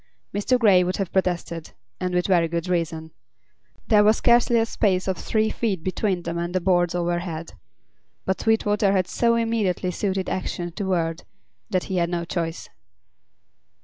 [0.33, 0.57] Mr.
[0.57, 3.11] Grey would have protested and with very good reason.
[3.87, 7.53] There was scarcely a space of three feet between them and the boards overhead.
[8.25, 11.23] But Sweetwater had so immediately suited action to word
[11.69, 12.67] that he had no choice.